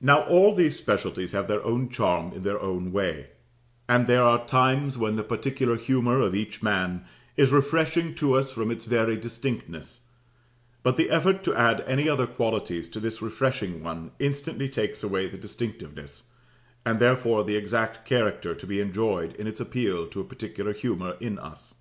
Now 0.00 0.22
all 0.22 0.54
these 0.54 0.78
specialties 0.78 1.32
have 1.32 1.46
their 1.46 1.62
own 1.62 1.90
charm 1.90 2.32
in 2.32 2.44
their 2.44 2.58
own 2.58 2.92
way: 2.92 3.26
and 3.90 4.06
there 4.06 4.22
are 4.22 4.46
times 4.46 4.96
when 4.96 5.16
the 5.16 5.22
particular 5.22 5.76
humour 5.76 6.18
of 6.22 6.34
each 6.34 6.62
man 6.62 7.04
is 7.36 7.52
refreshing 7.52 8.14
to 8.14 8.36
us 8.36 8.50
from 8.50 8.70
its 8.70 8.86
very 8.86 9.18
distinctness; 9.18 10.08
but 10.82 10.96
the 10.96 11.10
effort 11.10 11.44
to 11.44 11.54
add 11.54 11.82
any 11.86 12.08
other 12.08 12.26
qualities 12.26 12.88
to 12.88 13.00
this 13.00 13.20
refreshing 13.20 13.82
one 13.82 14.12
instantly 14.18 14.70
takes 14.70 15.02
away 15.02 15.28
the 15.28 15.36
distinctiveness, 15.36 16.30
and 16.86 16.98
therefore 16.98 17.44
the 17.44 17.56
exact 17.56 18.06
character 18.06 18.54
to 18.54 18.66
be 18.66 18.80
enjoyed 18.80 19.36
in 19.36 19.46
its 19.46 19.60
appeal 19.60 20.06
to 20.06 20.22
a 20.22 20.24
particular 20.24 20.72
humour 20.72 21.18
in 21.20 21.38
us. 21.38 21.74